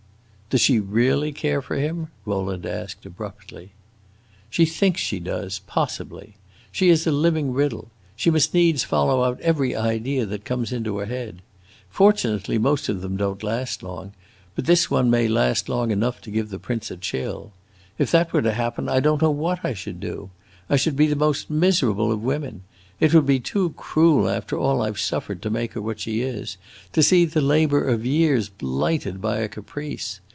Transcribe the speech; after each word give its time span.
"Does 0.53 0.59
she 0.59 0.81
really 0.81 1.31
care 1.31 1.61
for 1.61 1.77
him?" 1.77 2.09
Rowland 2.25 2.65
asked, 2.65 3.05
abruptly. 3.05 3.71
"She 4.49 4.65
thinks 4.65 4.99
she 4.99 5.17
does, 5.21 5.59
possibly. 5.59 6.33
She 6.73 6.89
is 6.89 7.07
a 7.07 7.11
living 7.13 7.53
riddle. 7.53 7.87
She 8.17 8.29
must 8.29 8.53
needs 8.53 8.83
follow 8.83 9.23
out 9.23 9.39
every 9.39 9.73
idea 9.77 10.25
that 10.25 10.43
comes 10.43 10.73
into 10.73 10.97
her 10.97 11.05
head. 11.05 11.41
Fortunately, 11.89 12.57
most 12.57 12.89
of 12.89 12.99
them 12.99 13.15
don't 13.15 13.41
last 13.41 13.81
long; 13.81 14.11
but 14.53 14.65
this 14.65 14.91
one 14.91 15.09
may 15.09 15.29
last 15.29 15.69
long 15.69 15.89
enough 15.89 16.19
to 16.19 16.31
give 16.31 16.49
the 16.49 16.59
prince 16.59 16.91
a 16.91 16.97
chill. 16.97 17.53
If 17.97 18.11
that 18.11 18.33
were 18.33 18.41
to 18.41 18.51
happen, 18.51 18.89
I 18.89 18.99
don't 18.99 19.21
know 19.21 19.31
what 19.31 19.63
I 19.63 19.73
should 19.73 20.01
do! 20.01 20.31
I 20.69 20.75
should 20.75 20.97
be 20.97 21.07
the 21.07 21.15
most 21.15 21.49
miserable 21.49 22.11
of 22.11 22.21
women. 22.21 22.63
It 22.99 23.13
would 23.13 23.25
be 23.25 23.39
too 23.39 23.69
cruel, 23.77 24.27
after 24.27 24.57
all 24.57 24.81
I 24.81 24.91
've 24.91 24.99
suffered 24.99 25.41
to 25.43 25.49
make 25.49 25.71
her 25.75 25.81
what 25.81 26.01
she 26.01 26.19
is, 26.19 26.57
to 26.91 27.01
see 27.01 27.23
the 27.23 27.39
labor 27.39 27.85
of 27.87 28.05
years 28.05 28.49
blighted 28.49 29.21
by 29.21 29.37
a 29.37 29.47
caprice. 29.47 30.19